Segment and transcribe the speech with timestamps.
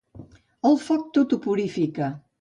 [0.69, 2.13] El foc tot ho purifica.